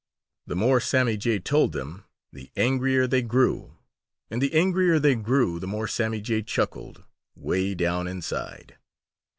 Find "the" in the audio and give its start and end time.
0.47-0.55, 2.33-2.49, 4.41-4.51, 5.59-5.67